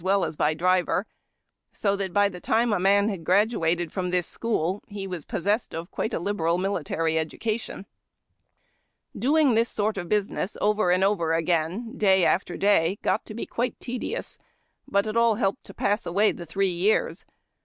[0.01, 1.05] 183 well as driver,
[1.71, 5.75] so that by the time a man liad graduated from this school he was possessed
[5.75, 7.85] of quite a liberal military education.
[9.15, 13.45] Doiug this sort of business over and over again, day after day, got to be
[13.45, 14.39] quite tedious,
[14.87, 17.23] but it all helped to pass away the three years.